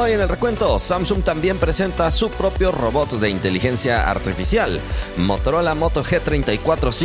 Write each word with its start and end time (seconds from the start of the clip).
Hoy 0.00 0.12
en 0.12 0.20
el 0.22 0.30
recuento, 0.30 0.78
Samsung 0.78 1.22
también 1.22 1.58
presenta 1.58 2.10
su 2.10 2.30
propio 2.30 2.72
robot 2.72 3.20
de 3.20 3.28
inteligencia 3.28 4.08
artificial. 4.08 4.80
Motorola 5.18 5.74
Moto 5.74 6.02
G34 6.02 6.56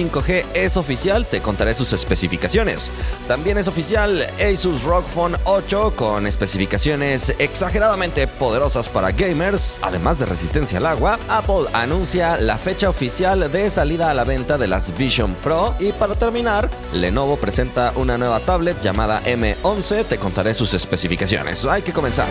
5G 0.10 0.46
es 0.54 0.78
oficial, 0.78 1.26
te 1.26 1.42
contaré 1.42 1.74
sus 1.74 1.92
especificaciones. 1.92 2.94
También 3.28 3.58
es 3.58 3.68
oficial 3.68 4.26
Asus 4.40 4.84
ROG 4.84 5.04
Phone 5.08 5.36
8 5.44 5.94
con 5.98 6.26
especificaciones 6.26 7.36
exageradamente 7.38 8.28
poderosas 8.28 8.88
para 8.88 9.12
gamers, 9.12 9.78
además 9.82 10.20
de 10.20 10.28
resistencia 10.28 10.78
al 10.78 10.86
agua. 10.86 11.20
Apple 11.28 11.66
anuncia 11.74 12.38
la 12.38 12.58
fecha 12.58 12.88
oficial 12.88 13.52
de 13.52 13.72
salida 13.72 14.10
a 14.10 14.14
la 14.14 14.24
venta 14.24 14.58
de 14.58 14.68
las 14.68 14.98
Vision 14.98 15.36
Pro 15.44 15.76
y 15.82 15.92
para 15.92 16.16
terminar, 16.16 16.70
Lenovo 16.94 17.36
presenta 17.36 17.92
una 17.98 18.18
nueva 18.18 18.40
tablet 18.40 18.80
llamada 18.80 19.22
M11, 19.26 20.06
te 20.06 20.18
contaré 20.18 20.54
sus 20.54 20.74
especificaciones. 20.74 21.66
Hay 21.66 21.82
que 21.82 21.92
comenzar. 21.92 22.30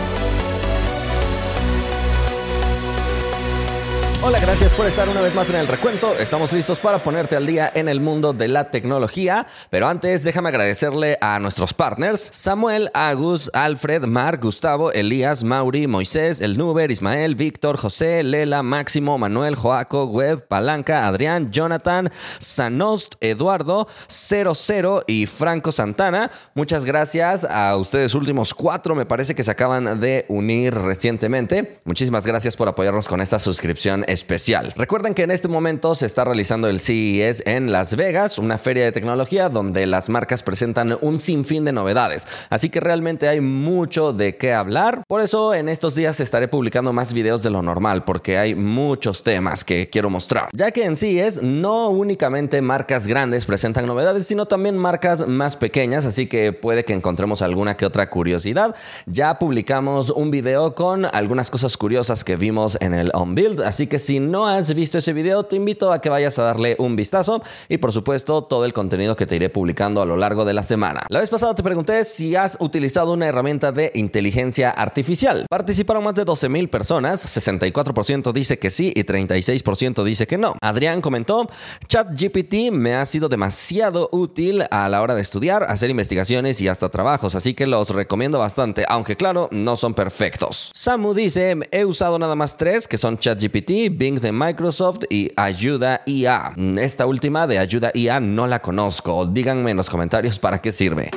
Hola, 4.27 4.39
gracias 4.39 4.73
por 4.73 4.87
estar 4.87 5.07
una 5.07 5.21
vez 5.21 5.35
más 5.35 5.51
en 5.51 5.57
el 5.57 5.67
recuento. 5.67 6.11
Estamos 6.17 6.51
listos 6.51 6.79
para 6.79 6.97
ponerte 6.97 7.35
al 7.35 7.45
día 7.45 7.71
en 7.75 7.87
el 7.87 8.01
mundo 8.01 8.33
de 8.33 8.47
la 8.47 8.71
tecnología. 8.71 9.45
Pero 9.69 9.87
antes, 9.87 10.23
déjame 10.23 10.49
agradecerle 10.49 11.19
a 11.21 11.37
nuestros 11.37 11.75
partners: 11.75 12.31
Samuel, 12.33 12.89
Agus, 12.95 13.51
Alfred, 13.53 14.05
Mark, 14.05 14.39
Gustavo, 14.41 14.91
Elías, 14.91 15.43
Mauri, 15.43 15.85
Moisés, 15.85 16.41
El 16.41 16.57
Nuber, 16.57 16.89
Ismael, 16.89 17.35
Víctor, 17.35 17.77
José, 17.77 18.23
Lela, 18.23 18.63
Máximo, 18.63 19.19
Manuel, 19.19 19.53
Joaco, 19.53 20.05
Web, 20.05 20.47
Palanca, 20.47 21.05
Adrián, 21.05 21.51
Jonathan, 21.51 22.09
Sanost, 22.39 23.13
Eduardo, 23.21 23.87
00 24.07 25.03
y 25.05 25.27
Franco 25.27 25.71
Santana. 25.71 26.31
Muchas 26.55 26.83
gracias 26.83 27.45
a 27.45 27.77
ustedes, 27.77 28.15
últimos 28.15 28.55
cuatro, 28.55 28.95
me 28.95 29.05
parece 29.05 29.35
que 29.35 29.43
se 29.43 29.51
acaban 29.51 29.99
de 29.99 30.25
unir 30.29 30.73
recientemente. 30.73 31.79
Muchísimas 31.83 32.25
gracias 32.25 32.57
por 32.57 32.67
apoyarnos 32.67 33.07
con 33.07 33.21
esta 33.21 33.37
suscripción 33.37 34.03
especial. 34.15 34.73
Recuerden 34.75 35.13
que 35.13 35.23
en 35.23 35.31
este 35.31 35.47
momento 35.47 35.93
se 35.93 36.05
está 36.05 36.23
realizando 36.23 36.67
el 36.67 36.79
CES 36.79 37.43
en 37.45 37.71
Las 37.71 37.95
Vegas, 37.95 38.39
una 38.39 38.57
feria 38.57 38.85
de 38.85 38.91
tecnología 38.91 39.49
donde 39.49 39.85
las 39.85 40.09
marcas 40.09 40.41
presentan 40.41 40.97
un 41.01 41.19
sinfín 41.19 41.65
de 41.65 41.71
novedades. 41.71 42.27
Así 42.49 42.69
que 42.69 42.79
realmente 42.79 43.27
hay 43.27 43.41
mucho 43.41 44.13
de 44.13 44.37
qué 44.37 44.53
hablar. 44.53 45.03
Por 45.07 45.21
eso 45.21 45.53
en 45.53 45.69
estos 45.69 45.95
días 45.95 46.19
estaré 46.19 46.47
publicando 46.47 46.93
más 46.93 47.13
videos 47.13 47.43
de 47.43 47.49
lo 47.49 47.61
normal 47.61 48.03
porque 48.05 48.37
hay 48.37 48.55
muchos 48.55 49.21
temas 49.21 49.63
que 49.63 49.89
quiero 49.89 50.09
mostrar. 50.09 50.47
Ya 50.53 50.71
que 50.71 50.85
en 50.85 50.95
CES 50.95 51.43
no 51.43 51.89
únicamente 51.89 52.61
marcas 52.61 53.07
grandes 53.07 53.45
presentan 53.45 53.85
novedades, 53.85 54.25
sino 54.25 54.45
también 54.45 54.77
marcas 54.77 55.27
más 55.27 55.57
pequeñas, 55.57 56.05
así 56.05 56.27
que 56.27 56.53
puede 56.53 56.85
que 56.85 56.93
encontremos 56.93 57.41
alguna 57.41 57.75
que 57.77 57.85
otra 57.85 58.09
curiosidad. 58.09 58.75
Ya 59.05 59.37
publicamos 59.37 60.09
un 60.09 60.31
video 60.31 60.73
con 60.73 61.05
algunas 61.05 61.51
cosas 61.51 61.75
curiosas 61.77 62.23
que 62.23 62.35
vimos 62.35 62.77
en 62.79 62.93
el 62.93 63.11
On 63.13 63.35
Build, 63.35 63.61
así 63.61 63.87
que 63.87 63.99
si 64.05 64.19
no 64.19 64.47
has 64.47 64.73
visto 64.75 64.99
ese 64.99 65.13
video, 65.13 65.43
te 65.43 65.55
invito 65.55 65.91
a 65.91 65.99
que 65.99 66.09
vayas 66.09 66.37
a 66.37 66.43
darle 66.43 66.75
un 66.77 66.95
vistazo 66.95 67.41
y 67.67 67.77
por 67.77 67.91
supuesto 67.91 68.43
todo 68.43 68.63
el 68.65 68.71
contenido 68.71 69.15
que 69.15 69.25
te 69.25 69.35
iré 69.35 69.49
publicando 69.49 70.01
a 70.01 70.05
lo 70.05 70.15
largo 70.15 70.45
de 70.45 70.53
la 70.53 70.61
semana. 70.61 71.01
La 71.09 71.19
vez 71.19 71.29
pasada 71.31 71.55
te 71.55 71.63
pregunté 71.63 72.03
si 72.03 72.35
has 72.35 72.57
utilizado 72.59 73.13
una 73.13 73.25
herramienta 73.25 73.71
de 73.71 73.91
inteligencia 73.95 74.69
artificial. 74.69 75.47
Participaron 75.49 76.03
más 76.03 76.13
de 76.13 76.23
12.000 76.23 76.69
personas, 76.69 77.25
64% 77.25 78.31
dice 78.31 78.59
que 78.59 78.69
sí 78.69 78.93
y 78.95 79.03
36% 79.03 80.03
dice 80.03 80.27
que 80.27 80.37
no. 80.37 80.55
Adrián 80.61 81.01
comentó, 81.01 81.49
ChatGPT 81.87 82.71
me 82.71 82.93
ha 82.93 83.05
sido 83.05 83.27
demasiado 83.27 84.09
útil 84.11 84.65
a 84.69 84.87
la 84.87 85.01
hora 85.01 85.15
de 85.15 85.21
estudiar, 85.21 85.63
hacer 85.63 85.89
investigaciones 85.89 86.61
y 86.61 86.67
hasta 86.67 86.89
trabajos, 86.89 87.33
así 87.33 87.55
que 87.55 87.65
los 87.65 87.89
recomiendo 87.89 88.37
bastante, 88.37 88.85
aunque 88.87 89.15
claro, 89.15 89.49
no 89.51 89.75
son 89.75 89.95
perfectos. 89.95 90.71
Samu 90.75 91.15
dice, 91.15 91.57
he 91.71 91.85
usado 91.85 92.19
nada 92.19 92.35
más 92.35 92.55
tres, 92.55 92.87
que 92.87 92.99
son 92.99 93.17
ChatGPT, 93.17 93.84
Bing 93.89 94.19
de 94.19 94.31
Microsoft 94.31 95.03
y 95.09 95.31
Ayuda 95.35 96.01
IA. 96.05 96.53
Esta 96.77 97.05
última 97.05 97.47
de 97.47 97.59
Ayuda 97.59 97.91
IA 97.93 98.19
no 98.19 98.47
la 98.47 98.61
conozco. 98.61 99.25
Díganme 99.25 99.71
en 99.71 99.77
los 99.77 99.89
comentarios 99.89 100.39
para 100.39 100.61
qué 100.61 100.71
sirve. 100.71 101.11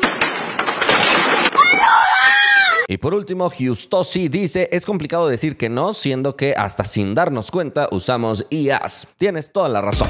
Y 2.90 2.96
por 2.96 3.12
último, 3.12 3.50
Justosi 3.50 4.28
dice, 4.28 4.68
es 4.72 4.86
complicado 4.86 5.28
decir 5.28 5.58
que 5.58 5.68
no, 5.68 5.92
siendo 5.92 6.36
que 6.36 6.54
hasta 6.54 6.84
sin 6.84 7.14
darnos 7.14 7.50
cuenta 7.50 7.86
usamos 7.92 8.46
IAs. 8.48 9.08
Tienes 9.18 9.52
toda 9.52 9.68
la 9.68 9.82
razón. 9.82 10.08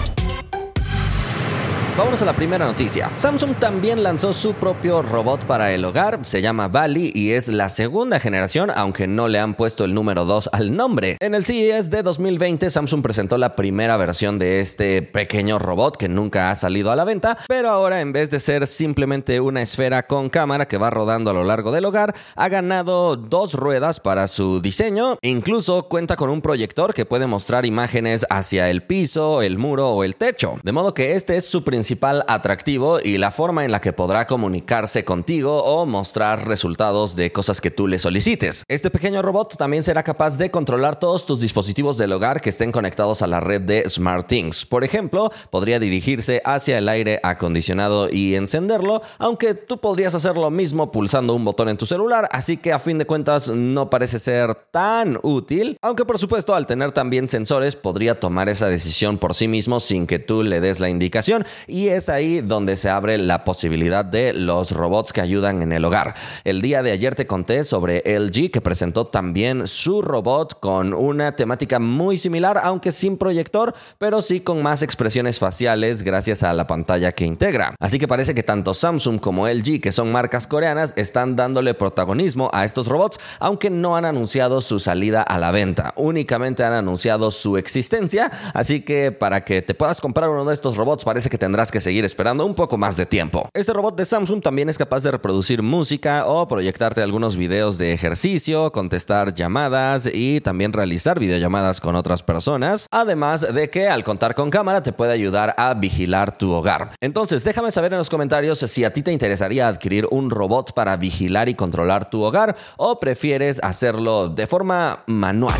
Vámonos 1.99 2.23
a 2.23 2.27
la 2.27 2.33
primera 2.33 2.65
noticia. 2.65 3.11
Samsung 3.13 3.57
también 3.57 4.05
lanzó 4.05 4.33
su 4.33 4.55
propio 4.55 5.03
robot 5.03 5.47
para 5.47 5.73
el 5.73 5.85
hogar, 5.85 6.25
se 6.25 6.41
llama 6.41 6.69
Bali 6.69 7.11
y 7.13 7.33
es 7.33 7.49
la 7.49 7.69
segunda 7.69 8.21
generación, 8.21 8.71
aunque 8.73 9.09
no 9.09 9.27
le 9.27 9.41
han 9.41 9.57
puesto 9.57 9.85
el 9.85 9.95
número 9.95 10.25
2 10.25 10.51
al 10.53 10.77
nombre. 10.77 11.17
En 11.19 11.35
el 11.35 11.45
CES 11.45 11.91
de 11.91 12.05
2020, 12.05 12.71
Samsung 12.71 13.03
presentó 13.03 13.37
la 13.37 13.57
primera 13.57 13.97
versión 13.97 14.39
de 14.39 14.61
este 14.61 15.03
pequeño 15.03 15.59
robot 15.59 15.97
que 15.97 16.09
nunca 16.09 16.53
ha 16.53 16.55
salido 16.55 16.93
a 16.93 16.97
la 16.97 17.03
venta, 17.03 17.37
pero 17.49 17.69
ahora 17.69 18.01
en 18.01 18.13
vez 18.13 18.31
de 18.31 18.39
ser 18.39 18.69
simplemente 18.69 19.41
una 19.41 19.63
esfera 19.63 20.07
con 20.07 20.31
cámara 20.31 20.69
que 20.69 20.79
va 20.79 20.91
rodando 20.91 21.31
a 21.31 21.35
lo 21.35 21.43
largo 21.43 21.73
del 21.73 21.85
hogar, 21.85 22.15
ha 22.37 22.49
ganado 22.49 23.17
dos 23.17 23.55
ruedas 23.55 23.99
para 23.99 24.29
su 24.29 24.61
diseño, 24.61 25.19
incluso 25.21 25.89
cuenta 25.89 26.15
con 26.15 26.31
un 26.31 26.43
proyector 26.43 26.95
que 26.95 27.07
puede 27.07 27.27
mostrar 27.27 27.67
imágenes 27.67 28.25
hacia 28.31 28.71
el 28.71 28.85
piso, 28.85 29.43
el 29.43 29.59
muro 29.59 29.91
o 29.91 30.05
el 30.05 30.15
techo, 30.15 30.61
de 30.63 30.71
modo 30.71 30.95
que 30.95 31.15
este 31.15 31.37
es 31.37 31.45
su 31.45 31.65
principal 31.65 31.88
atractivo 32.27 32.99
y 33.03 33.19
la 33.19 33.31
forma 33.31 33.65
en 33.65 33.73
la 33.73 33.81
que 33.81 33.93
podrá 33.93 34.27
comunicarse 34.27 35.05
contigo 35.05 35.63
o 35.65 35.87
mostrar 35.87 36.47
resultados 36.47 37.17
de 37.17 37.33
cosas 37.33 37.61
que 37.61 37.71
tú 37.71 37.87
le 37.87 37.99
solicites. 37.99 38.65
Este 38.69 38.91
pequeño 38.91 39.23
robot 39.23 39.57
también 39.57 39.85
será 39.85 40.03
capaz 40.03 40.37
de 40.37 40.51
controlar 40.51 40.99
todos 40.99 41.27
tus 41.27 41.41
dispositivos 41.41 41.97
del 41.99 42.13
hogar 42.13 42.41
que 42.41 42.51
estén 42.51 42.73
conectados 42.73 43.23
a 43.23 43.27
la 43.27 43.41
red 43.41 43.63
de 43.63 43.89
SmartThings. 43.89 44.67
Por 44.67 44.85
ejemplo, 44.85 45.31
podría 45.51 45.79
dirigirse 45.79 46.43
hacia 46.45 46.79
el 46.79 46.89
aire 46.89 47.21
acondicionado 47.23 48.09
y 48.11 48.35
encenderlo, 48.35 49.03
aunque 49.19 49.55
tú 49.55 49.79
podrías 49.79 50.15
hacer 50.15 50.37
lo 50.37 50.51
mismo 50.51 50.93
pulsando 50.93 51.35
un 51.35 51.45
botón 51.45 51.69
en 51.69 51.77
tu 51.77 51.87
celular, 51.87 52.29
así 52.33 52.57
que 52.57 52.73
a 52.73 52.79
fin 52.79 52.99
de 52.99 53.07
cuentas 53.07 53.49
no 53.49 53.91
parece 53.91 54.19
ser 54.19 54.55
tan 54.55 55.19
útil, 55.23 55.77
aunque 55.83 56.05
por 56.05 56.19
supuesto 56.19 56.55
al 56.55 56.67
tener 56.67 56.93
también 56.93 57.29
sensores 57.29 57.77
podría 57.77 58.19
tomar 58.21 58.49
esa 58.49 58.67
decisión 58.67 59.19
por 59.19 59.35
sí 59.35 59.49
mismo 59.49 59.81
sin 59.81 60.07
que 60.07 60.19
tú 60.19 60.43
le 60.43 60.61
des 60.61 60.81
la 60.81 60.89
indicación 60.89 61.47
y 61.67 61.78
es 61.87 62.09
ahí 62.09 62.41
donde 62.41 62.77
se 62.77 62.91
abre 62.91 63.17
la 63.19 63.45
posibilidad 63.45 64.05
de 64.05 64.33
los 64.33 64.73
robots 64.73 65.13
que 65.13 65.21
ayudan 65.21 65.63
en 65.63 65.71
el 65.71 65.85
hogar. 65.85 66.15
El 66.43 66.61
día 66.61 66.83
de 66.83 66.91
ayer 66.91 67.15
te 67.15 67.29
conté 67.29 67.63
sobre 67.63 68.03
LG 68.05 68.51
que 68.51 68.61
presentó 68.61 69.05
también 69.05 69.69
su 69.69 70.03
robot 70.03 70.59
con 70.59 70.95
una 70.95 71.37
temática 71.37 71.79
muy 71.79 72.19
similar, 72.19 72.61
aunque 72.65 72.91
sin 72.91 73.17
proyector, 73.17 73.75
pero 73.99 74.21
sí 74.21 74.41
con 74.41 74.63
más 74.63 74.83
expresiones 74.83 75.39
faciales 75.39 76.03
gracias 76.03 76.43
a 76.43 76.53
la 76.55 76.67
pantalla 76.67 77.13
que 77.13 77.25
integra. 77.25 77.75
Así 77.79 78.01
que 78.01 78.09
parece 78.09 78.35
que 78.35 78.43
tanto 78.43 78.75
Samsung 78.75 79.21
como 79.21 79.47
LG, 79.47 79.81
que 79.81 79.93
son 79.93 80.11
marcas 80.11 80.47
coreanas, 80.47 80.95
están 80.97 81.37
dándole 81.37 81.75
protagonismo 81.75 82.51
a 82.53 82.65
estos 82.65 82.89
robots, 82.89 83.21
aunque 83.39 83.71
no 83.71 83.97
han 83.97 84.05
anunciado 84.05 84.61
su 84.61 84.81
salida 84.81 85.23
a 85.23 85.39
la 85.39 85.51
venta. 85.51 85.93
Únicamente 85.97 86.65
han 86.65 86.73
anunciado 86.73 87.31
su 87.31 87.57
existencia, 87.57 88.31
así 88.55 88.81
que 88.81 89.13
para 89.13 89.45
que 89.45 89.63
te 89.63 89.75
puedas 89.75 90.01
comprar 90.01 90.31
uno 90.31 90.45
de 90.45 90.55
estos 90.55 90.77
robots 90.77 91.05
parece 91.05 91.29
que 91.29 91.39
tendrás 91.39 91.68
que 91.71 91.81
seguir 91.81 92.05
esperando 92.05 92.45
un 92.45 92.55
poco 92.55 92.79
más 92.79 92.97
de 92.97 93.07
tiempo. 93.07 93.49
Este 93.55 93.73
robot 93.73 93.97
de 93.97 94.05
Samsung 94.05 94.43
también 94.43 94.69
es 94.69 94.79
capaz 94.79 95.03
de 95.03 95.11
reproducir 95.11 95.63
música 95.63 96.27
o 96.27 96.47
proyectarte 96.49 97.03
algunos 97.03 97.37
videos 97.37 97.79
de 97.79 97.93
ejercicio, 97.93 98.73
contestar 98.73 99.35
llamadas 99.35 100.09
y 100.13 100.41
también 100.41 100.73
realizar 100.73 101.19
videollamadas 101.19 101.81
con 101.81 101.97
otras 101.97 102.23
personas, 102.23 102.87
además 102.91 103.47
de 103.53 103.71
que 103.71 103.89
al 103.89 104.05
contar 104.05 104.35
con 104.35 104.51
cámara 104.51 104.83
te 104.83 104.93
puede 104.93 105.13
ayudar 105.13 105.55
a 105.57 105.75
vigilar 105.75 106.37
tu 106.37 106.53
hogar. 106.53 106.91
Entonces 107.01 107.45
déjame 107.45 107.71
saber 107.71 107.93
en 107.93 107.99
los 107.99 108.11
comentarios 108.11 108.59
si 108.59 108.85
a 108.85 108.93
ti 108.93 109.03
te 109.03 109.13
interesaría 109.13 109.69
adquirir 109.69 110.07
un 110.11 110.31
robot 110.31 110.73
para 110.75 110.97
vigilar 110.97 111.49
y 111.49 111.55
controlar 111.55 112.11
tu 112.11 112.23
hogar 112.23 112.57
o 112.77 113.01
prefieres 113.01 113.61
hacerlo 113.63 114.29
de 114.29 114.47
forma 114.47 115.03
manual. 115.07 115.59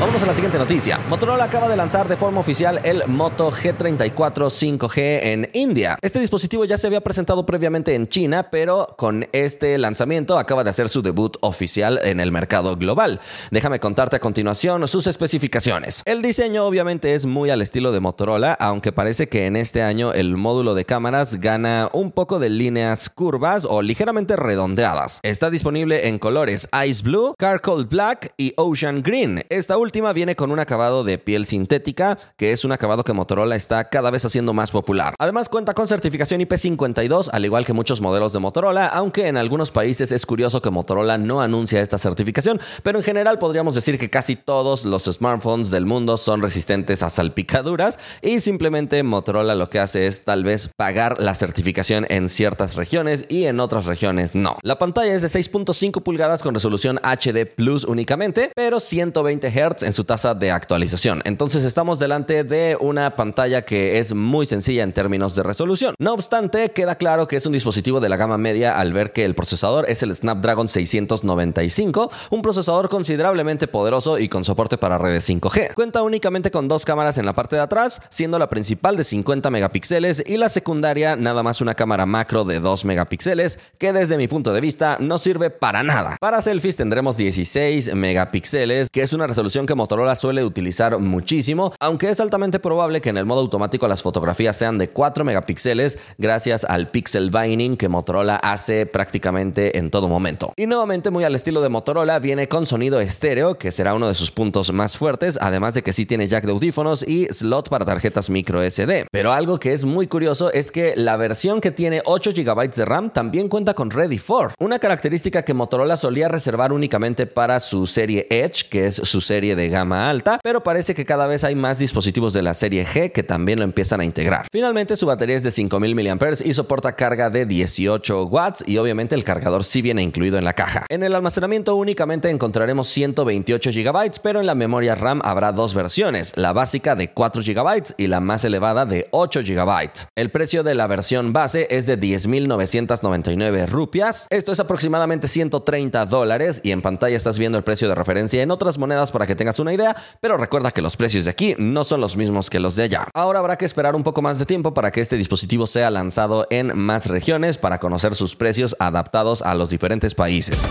Vamos 0.00 0.22
a 0.22 0.26
la 0.26 0.32
siguiente 0.32 0.56
noticia. 0.56 0.98
Motorola 1.10 1.44
acaba 1.44 1.68
de 1.68 1.76
lanzar 1.76 2.08
de 2.08 2.16
forma 2.16 2.40
oficial 2.40 2.80
el 2.84 3.06
Moto 3.06 3.50
G34 3.50 4.78
5G 4.78 5.20
en 5.24 5.50
India. 5.52 5.98
Este 6.00 6.18
dispositivo 6.18 6.64
ya 6.64 6.78
se 6.78 6.86
había 6.86 7.02
presentado 7.02 7.44
previamente 7.44 7.94
en 7.94 8.08
China, 8.08 8.48
pero 8.50 8.94
con 8.96 9.28
este 9.32 9.76
lanzamiento 9.76 10.38
acaba 10.38 10.64
de 10.64 10.70
hacer 10.70 10.88
su 10.88 11.02
debut 11.02 11.36
oficial 11.42 12.00
en 12.02 12.18
el 12.18 12.32
mercado 12.32 12.76
global. 12.76 13.20
Déjame 13.50 13.78
contarte 13.78 14.16
a 14.16 14.20
continuación 14.20 14.88
sus 14.88 15.06
especificaciones. 15.06 16.00
El 16.06 16.22
diseño 16.22 16.64
obviamente 16.64 17.12
es 17.12 17.26
muy 17.26 17.50
al 17.50 17.60
estilo 17.60 17.92
de 17.92 18.00
Motorola, 18.00 18.54
aunque 18.54 18.92
parece 18.92 19.28
que 19.28 19.44
en 19.44 19.54
este 19.54 19.82
año 19.82 20.14
el 20.14 20.38
módulo 20.38 20.74
de 20.74 20.86
cámaras 20.86 21.40
gana 21.40 21.90
un 21.92 22.10
poco 22.10 22.38
de 22.38 22.48
líneas 22.48 23.10
curvas 23.10 23.66
o 23.68 23.82
ligeramente 23.82 24.36
redondeadas. 24.36 25.20
Está 25.22 25.50
disponible 25.50 26.08
en 26.08 26.18
colores 26.18 26.70
Ice 26.86 27.02
Blue, 27.02 27.34
Charcoal 27.38 27.84
Black 27.84 28.32
y 28.38 28.54
Ocean 28.56 29.02
Green. 29.02 29.44
Esta 29.50 29.76
última 29.76 29.89
última 29.90 30.12
viene 30.12 30.36
con 30.36 30.52
un 30.52 30.60
acabado 30.60 31.02
de 31.02 31.18
piel 31.18 31.46
sintética, 31.46 32.16
que 32.36 32.52
es 32.52 32.64
un 32.64 32.70
acabado 32.70 33.02
que 33.02 33.12
Motorola 33.12 33.56
está 33.56 33.88
cada 33.88 34.12
vez 34.12 34.24
haciendo 34.24 34.52
más 34.52 34.70
popular. 34.70 35.16
Además 35.18 35.48
cuenta 35.48 35.74
con 35.74 35.88
certificación 35.88 36.40
IP52, 36.42 37.30
al 37.32 37.44
igual 37.44 37.66
que 37.66 37.72
muchos 37.72 38.00
modelos 38.00 38.32
de 38.32 38.38
Motorola, 38.38 38.86
aunque 38.86 39.26
en 39.26 39.36
algunos 39.36 39.72
países 39.72 40.12
es 40.12 40.26
curioso 40.26 40.62
que 40.62 40.70
Motorola 40.70 41.18
no 41.18 41.40
anuncia 41.40 41.80
esta 41.80 41.98
certificación, 41.98 42.60
pero 42.84 42.98
en 42.98 43.04
general 43.04 43.40
podríamos 43.40 43.74
decir 43.74 43.98
que 43.98 44.10
casi 44.10 44.36
todos 44.36 44.84
los 44.84 45.06
smartphones 45.06 45.72
del 45.72 45.86
mundo 45.86 46.16
son 46.16 46.40
resistentes 46.40 47.02
a 47.02 47.10
salpicaduras 47.10 47.98
y 48.22 48.38
simplemente 48.38 49.02
Motorola 49.02 49.56
lo 49.56 49.70
que 49.70 49.80
hace 49.80 50.06
es 50.06 50.22
tal 50.22 50.44
vez 50.44 50.70
pagar 50.76 51.18
la 51.18 51.34
certificación 51.34 52.06
en 52.10 52.28
ciertas 52.28 52.76
regiones 52.76 53.24
y 53.28 53.46
en 53.46 53.58
otras 53.58 53.86
regiones 53.86 54.36
no. 54.36 54.56
La 54.62 54.78
pantalla 54.78 55.14
es 55.14 55.22
de 55.22 55.28
6.5 55.28 56.00
pulgadas 56.04 56.44
con 56.44 56.54
resolución 56.54 57.00
HD 57.02 57.44
Plus 57.44 57.82
únicamente, 57.82 58.52
pero 58.54 58.78
120 58.78 59.50
Hz 59.50 59.79
en 59.82 59.92
su 59.92 60.04
tasa 60.04 60.34
de 60.34 60.50
actualización. 60.50 61.22
Entonces 61.24 61.64
estamos 61.64 61.98
delante 61.98 62.44
de 62.44 62.76
una 62.80 63.16
pantalla 63.16 63.62
que 63.62 63.98
es 63.98 64.14
muy 64.14 64.46
sencilla 64.46 64.82
en 64.82 64.92
términos 64.92 65.34
de 65.34 65.42
resolución. 65.42 65.94
No 65.98 66.14
obstante, 66.14 66.70
queda 66.70 66.96
claro 66.96 67.26
que 67.26 67.36
es 67.36 67.46
un 67.46 67.52
dispositivo 67.52 68.00
de 68.00 68.08
la 68.08 68.16
gama 68.16 68.38
media 68.38 68.78
al 68.78 68.92
ver 68.92 69.12
que 69.12 69.24
el 69.24 69.34
procesador 69.34 69.88
es 69.88 70.02
el 70.02 70.14
Snapdragon 70.14 70.68
695, 70.68 72.10
un 72.30 72.42
procesador 72.42 72.88
considerablemente 72.88 73.68
poderoso 73.68 74.18
y 74.18 74.28
con 74.28 74.44
soporte 74.44 74.78
para 74.78 74.98
redes 74.98 75.28
5G. 75.28 75.74
Cuenta 75.74 76.02
únicamente 76.02 76.50
con 76.50 76.68
dos 76.68 76.84
cámaras 76.84 77.18
en 77.18 77.26
la 77.26 77.32
parte 77.32 77.56
de 77.56 77.62
atrás, 77.62 78.00
siendo 78.10 78.38
la 78.38 78.48
principal 78.48 78.96
de 78.96 79.04
50 79.04 79.50
megapíxeles 79.50 80.22
y 80.26 80.36
la 80.36 80.48
secundaria 80.48 81.16
nada 81.16 81.42
más 81.42 81.60
una 81.60 81.74
cámara 81.74 82.06
macro 82.06 82.44
de 82.44 82.60
2 82.60 82.84
megapíxeles, 82.84 83.58
que 83.78 83.92
desde 83.92 84.16
mi 84.16 84.28
punto 84.28 84.52
de 84.52 84.60
vista 84.60 84.96
no 85.00 85.18
sirve 85.18 85.50
para 85.50 85.82
nada. 85.82 86.16
Para 86.20 86.42
selfies 86.42 86.76
tendremos 86.76 87.16
16 87.16 87.94
megapíxeles, 87.94 88.90
que 88.90 89.02
es 89.02 89.12
una 89.12 89.26
resolución 89.26 89.66
que 89.70 89.76
Motorola 89.76 90.16
suele 90.16 90.42
utilizar 90.42 90.98
muchísimo, 90.98 91.72
aunque 91.78 92.10
es 92.10 92.18
altamente 92.18 92.58
probable 92.58 93.00
que 93.00 93.10
en 93.10 93.16
el 93.16 93.24
modo 93.24 93.38
automático 93.38 93.86
las 93.86 94.02
fotografías 94.02 94.56
sean 94.56 94.78
de 94.78 94.88
4 94.88 95.24
megapíxeles 95.24 95.96
gracias 96.18 96.64
al 96.64 96.88
pixel 96.88 97.30
binding 97.30 97.76
que 97.76 97.88
Motorola 97.88 98.34
hace 98.34 98.84
prácticamente 98.86 99.78
en 99.78 99.92
todo 99.92 100.08
momento. 100.08 100.52
Y 100.56 100.66
nuevamente 100.66 101.12
muy 101.12 101.22
al 101.22 101.36
estilo 101.36 101.60
de 101.60 101.68
Motorola 101.68 102.18
viene 102.18 102.48
con 102.48 102.66
sonido 102.66 102.98
estéreo, 102.98 103.58
que 103.58 103.70
será 103.70 103.94
uno 103.94 104.08
de 104.08 104.14
sus 104.14 104.32
puntos 104.32 104.72
más 104.72 104.96
fuertes, 104.96 105.38
además 105.40 105.74
de 105.74 105.82
que 105.82 105.92
sí 105.92 106.04
tiene 106.04 106.26
jack 106.26 106.46
de 106.46 106.50
audífonos 106.50 107.06
y 107.06 107.26
slot 107.26 107.68
para 107.68 107.84
tarjetas 107.84 108.28
micro 108.28 108.68
SD. 108.68 109.06
Pero 109.12 109.32
algo 109.32 109.60
que 109.60 109.72
es 109.72 109.84
muy 109.84 110.08
curioso 110.08 110.52
es 110.52 110.72
que 110.72 110.94
la 110.96 111.16
versión 111.16 111.60
que 111.60 111.70
tiene 111.70 112.02
8 112.04 112.32
GB 112.34 112.74
de 112.74 112.84
RAM 112.86 113.10
también 113.12 113.48
cuenta 113.48 113.74
con 113.74 113.92
Ready 113.92 114.18
for, 114.18 114.52
una 114.58 114.80
característica 114.80 115.44
que 115.44 115.54
Motorola 115.54 115.96
solía 115.96 116.26
reservar 116.26 116.72
únicamente 116.72 117.28
para 117.28 117.60
su 117.60 117.86
serie 117.86 118.26
Edge, 118.30 118.68
que 118.68 118.88
es 118.88 118.96
su 118.96 119.20
de 119.56 119.68
gama 119.68 120.10
alta, 120.10 120.40
pero 120.42 120.62
parece 120.62 120.94
que 120.94 121.04
cada 121.04 121.26
vez 121.26 121.44
hay 121.44 121.54
más 121.54 121.78
dispositivos 121.78 122.32
de 122.32 122.42
la 122.42 122.54
serie 122.54 122.84
G 122.84 123.12
que 123.12 123.22
también 123.22 123.58
lo 123.58 123.64
empiezan 123.64 124.00
a 124.00 124.04
integrar. 124.04 124.46
Finalmente, 124.50 124.96
su 124.96 125.06
batería 125.06 125.36
es 125.36 125.42
de 125.42 125.50
5000 125.50 125.94
mAh 125.94 126.28
y 126.44 126.54
soporta 126.54 126.96
carga 126.96 127.30
de 127.30 127.46
18 127.46 128.26
watts 128.26 128.64
y 128.66 128.78
obviamente 128.78 129.14
el 129.14 129.24
cargador 129.24 129.64
sí 129.64 129.82
viene 129.82 130.02
incluido 130.02 130.38
en 130.38 130.44
la 130.44 130.52
caja. 130.52 130.86
En 130.88 131.02
el 131.02 131.14
almacenamiento 131.14 131.74
únicamente 131.76 132.30
encontraremos 132.30 132.88
128 132.88 133.70
GB, 133.70 134.20
pero 134.22 134.40
en 134.40 134.46
la 134.46 134.54
memoria 134.54 134.94
RAM 134.94 135.20
habrá 135.24 135.52
dos 135.52 135.74
versiones, 135.74 136.32
la 136.36 136.52
básica 136.52 136.94
de 136.94 137.12
4 137.12 137.42
GB 137.42 137.94
y 137.96 138.06
la 138.06 138.20
más 138.20 138.44
elevada 138.44 138.86
de 138.86 139.08
8 139.10 139.40
GB. 139.42 139.90
El 140.16 140.30
precio 140.30 140.62
de 140.62 140.74
la 140.74 140.86
versión 140.86 141.32
base 141.32 141.66
es 141.70 141.86
de 141.86 141.98
10.999 141.98 143.66
rupias, 143.68 144.26
esto 144.30 144.52
es 144.52 144.60
aproximadamente 144.60 145.28
130 145.28 146.06
dólares 146.06 146.60
y 146.64 146.72
en 146.72 146.82
pantalla 146.82 147.16
estás 147.16 147.38
viendo 147.38 147.58
el 147.58 147.64
precio 147.64 147.88
de 147.88 147.94
referencia 147.94 148.42
en 148.42 148.50
otras 148.50 148.78
monedas 148.78 149.12
para 149.12 149.26
que 149.26 149.34
tengas 149.40 149.58
una 149.58 149.72
idea, 149.72 149.96
pero 150.20 150.36
recuerda 150.36 150.70
que 150.70 150.82
los 150.82 150.98
precios 150.98 151.24
de 151.24 151.30
aquí 151.30 151.54
no 151.56 151.82
son 151.82 152.02
los 152.02 152.14
mismos 152.14 152.50
que 152.50 152.60
los 152.60 152.76
de 152.76 152.82
allá. 152.82 153.08
Ahora 153.14 153.38
habrá 153.38 153.56
que 153.56 153.64
esperar 153.64 153.96
un 153.96 154.02
poco 154.02 154.20
más 154.20 154.38
de 154.38 154.44
tiempo 154.44 154.74
para 154.74 154.92
que 154.92 155.00
este 155.00 155.16
dispositivo 155.16 155.66
sea 155.66 155.90
lanzado 155.90 156.46
en 156.50 156.76
más 156.76 157.06
regiones 157.06 157.56
para 157.56 157.80
conocer 157.80 158.14
sus 158.14 158.36
precios 158.36 158.76
adaptados 158.78 159.40
a 159.40 159.54
los 159.54 159.70
diferentes 159.70 160.14
países. 160.14 160.68